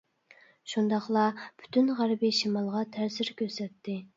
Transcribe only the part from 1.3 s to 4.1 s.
پۈتۈن غەربىي شىمالغا تەسىر كۆرسەتتى.